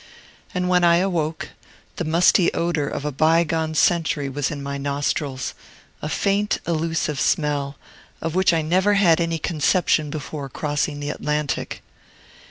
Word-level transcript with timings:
And 0.55 0.67
when 0.67 0.83
I 0.83 0.95
awoke, 0.95 1.49
the 1.97 2.03
musty 2.03 2.51
odor 2.55 2.87
of 2.89 3.05
a 3.05 3.11
bygone 3.11 3.75
century 3.75 4.29
was 4.29 4.49
in 4.49 4.63
my 4.63 4.79
nostrils, 4.79 5.53
a 6.01 6.09
faint, 6.09 6.57
elusive 6.65 7.19
smell, 7.19 7.77
of 8.19 8.33
which 8.33 8.51
I 8.51 8.63
never 8.63 8.95
had 8.95 9.21
any 9.21 9.37
conception 9.37 10.09
before 10.09 10.49
crossing 10.49 11.01
the 11.01 11.11
Atlantic. 11.11 11.83